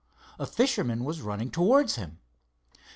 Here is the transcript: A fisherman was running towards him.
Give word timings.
A 0.39 0.47
fisherman 0.47 1.03
was 1.03 1.21
running 1.21 1.51
towards 1.51 1.93
him. 1.93 2.17